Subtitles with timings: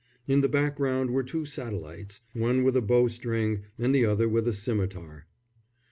[0.27, 4.47] In the background were two satellites, one with a bow string and the other with
[4.47, 5.27] a scimitar.